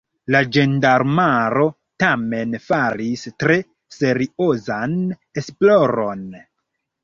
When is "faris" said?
2.69-3.27